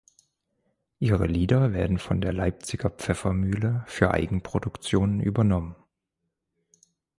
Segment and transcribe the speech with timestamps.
[0.97, 5.75] Ihre Lieder werden von der Leipziger Pfeffermühle für Eigenproduktionen übernommen.